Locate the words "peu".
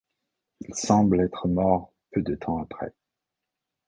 2.09-2.23